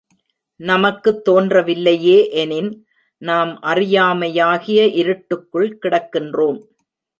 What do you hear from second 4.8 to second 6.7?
இருட்டுக்குள் கிடக்கின்றோம்.